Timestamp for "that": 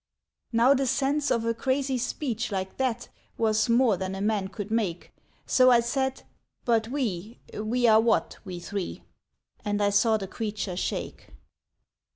2.77-3.09